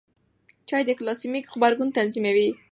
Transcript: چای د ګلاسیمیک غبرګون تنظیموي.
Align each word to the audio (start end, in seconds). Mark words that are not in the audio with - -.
چای 0.67 0.83
د 0.85 0.89
ګلاسیمیک 0.99 1.45
غبرګون 1.53 1.89
تنظیموي. 1.97 2.49